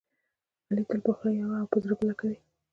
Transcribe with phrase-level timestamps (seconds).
[0.69, 2.37] علي تل په خوله یوه او په زړه بله کوي.